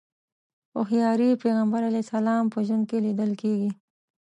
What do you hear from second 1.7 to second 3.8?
علیه السلام په ژوند کې ليدل کېږي.